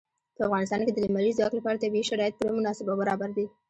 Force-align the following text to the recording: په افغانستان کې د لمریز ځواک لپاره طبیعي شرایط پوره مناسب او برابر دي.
په 0.35 0.41
افغانستان 0.47 0.81
کې 0.85 0.91
د 0.93 0.97
لمریز 1.05 1.35
ځواک 1.39 1.53
لپاره 1.55 1.81
طبیعي 1.83 2.07
شرایط 2.09 2.33
پوره 2.37 2.55
مناسب 2.57 2.85
او 2.89 2.97
برابر 3.01 3.29
دي. 3.37 3.45